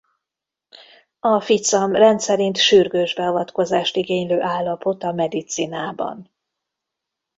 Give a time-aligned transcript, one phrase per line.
[1.19, 6.31] A ficam rendszerint sürgős beavatkozást igénylő állapot a medicinában.